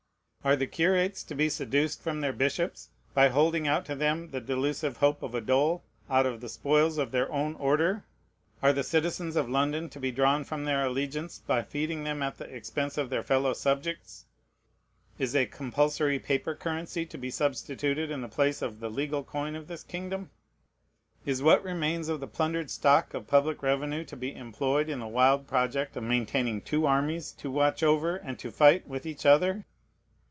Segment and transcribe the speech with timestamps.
[0.43, 4.41] Are the curates to be seduced from their bishops by holding out to them the
[4.41, 8.05] delusive hope of a dole out of the spoils of their own order?
[8.63, 12.39] Are the citizens of London to be drawn from their allegiance by feeding them at
[12.39, 14.25] the expense of their fellow subjects?
[15.19, 19.55] Is a compulsory paper currency to be substituted in the place of the legal coin
[19.55, 20.31] of this kingdom?
[21.23, 25.07] Is what remains of the plundered stock of public revenue to be employed in the
[25.07, 29.65] wild project of maintaining two armies to watch over and to fight with each other?